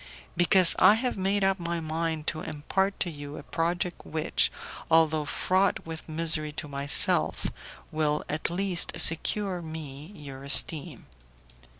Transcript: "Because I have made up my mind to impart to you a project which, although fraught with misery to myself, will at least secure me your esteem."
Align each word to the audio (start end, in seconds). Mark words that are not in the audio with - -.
"Because 0.35 0.75
I 0.79 0.95
have 0.95 1.15
made 1.15 1.43
up 1.43 1.59
my 1.59 1.79
mind 1.79 2.25
to 2.25 2.41
impart 2.41 2.99
to 3.01 3.11
you 3.11 3.37
a 3.37 3.43
project 3.43 4.03
which, 4.03 4.51
although 4.89 5.25
fraught 5.25 5.85
with 5.85 6.09
misery 6.09 6.51
to 6.53 6.67
myself, 6.67 7.45
will 7.91 8.23
at 8.27 8.49
least 8.49 8.93
secure 8.99 9.61
me 9.61 10.07
your 10.15 10.43
esteem." 10.43 11.05